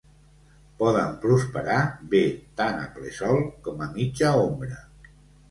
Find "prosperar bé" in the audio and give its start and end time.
1.25-2.21